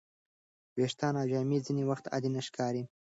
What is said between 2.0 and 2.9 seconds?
عادي نه ښکاري.